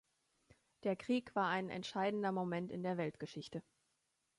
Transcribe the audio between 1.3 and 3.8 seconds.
war ein entscheidender Moment in der Weltgeschichte.